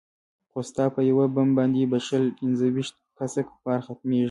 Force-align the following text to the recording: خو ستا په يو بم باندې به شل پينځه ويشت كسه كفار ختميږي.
خو 0.51 0.59
ستا 0.69 0.85
په 0.95 0.99
يو 1.09 1.19
بم 1.35 1.49
باندې 1.57 1.83
به 1.91 1.99
شل 2.07 2.23
پينځه 2.37 2.65
ويشت 2.71 2.95
كسه 3.17 3.41
كفار 3.49 3.79
ختميږي. 3.85 4.19